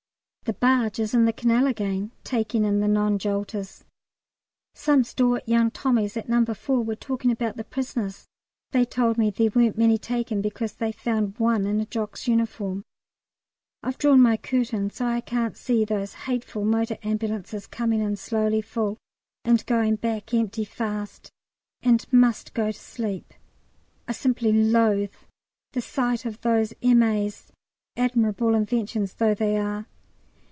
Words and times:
The 0.43 0.53
barge 0.53 0.99
is 0.99 1.13
in 1.13 1.23
the 1.23 1.31
canal 1.31 1.65
again 1.65 2.11
taking 2.25 2.65
in 2.65 2.81
the 2.81 2.87
non 2.89 3.17
jolters. 3.17 3.85
Some 4.73 5.05
stalwart 5.05 5.47
young 5.47 5.71
Tommies 5.71 6.17
at 6.17 6.27
No. 6.27 6.43
4 6.45 6.83
were 6.83 6.95
talking 6.97 7.31
about 7.31 7.55
the 7.55 7.63
prisoners. 7.63 8.25
They 8.71 8.83
told 8.83 9.17
me 9.17 9.29
there 9.29 9.51
weren't 9.55 9.77
many 9.77 9.97
taken, 9.97 10.41
because 10.41 10.73
they 10.73 10.91
found 10.91 11.37
one 11.39 11.65
in 11.65 11.79
a 11.79 11.85
Jock's 11.85 12.27
uniform. 12.27 12.83
I've 13.81 13.97
drawn 13.97 14.19
my 14.19 14.35
curtain 14.35 14.89
so 14.89 15.05
that 15.05 15.13
I 15.13 15.21
can't 15.21 15.55
see 15.55 15.85
those 15.85 16.15
hateful 16.25 16.65
motor 16.65 16.97
ambulances 17.01 17.65
coming 17.65 18.01
in 18.01 18.17
slowly 18.17 18.59
full, 18.61 18.97
and 19.45 19.65
going 19.65 19.95
back 19.95 20.33
empty 20.33 20.65
fast, 20.65 21.31
and 21.81 22.05
must 22.11 22.53
go 22.53 22.73
to 22.73 22.77
sleep. 22.77 23.33
I 24.05 24.11
simply 24.11 24.51
loathe 24.51 25.13
the 25.71 25.79
sight 25.81 26.25
of 26.25 26.41
those 26.41 26.73
M.A.'s, 26.83 27.53
admirable 27.95 28.53
inventions 28.53 29.13
though 29.13 29.33
they 29.35 29.55
are. 29.57 29.87